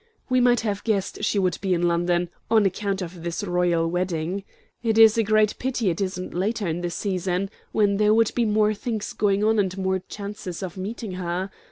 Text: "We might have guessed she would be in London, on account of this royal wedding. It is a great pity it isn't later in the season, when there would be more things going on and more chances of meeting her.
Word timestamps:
"We 0.31 0.41
might 0.41 0.61
have 0.61 0.83
guessed 0.83 1.23
she 1.23 1.37
would 1.37 1.59
be 1.61 1.75
in 1.75 1.87
London, 1.87 2.29
on 2.49 2.65
account 2.65 3.03
of 3.03 3.21
this 3.21 3.43
royal 3.43 3.87
wedding. 3.87 4.43
It 4.81 4.97
is 4.97 5.15
a 5.15 5.21
great 5.23 5.53
pity 5.59 5.91
it 5.91 6.01
isn't 6.01 6.33
later 6.33 6.67
in 6.67 6.81
the 6.81 6.89
season, 6.89 7.51
when 7.71 7.97
there 7.97 8.11
would 8.15 8.31
be 8.33 8.45
more 8.45 8.73
things 8.73 9.13
going 9.13 9.43
on 9.43 9.59
and 9.59 9.77
more 9.77 9.99
chances 9.99 10.63
of 10.63 10.75
meeting 10.75 11.11
her. 11.11 11.51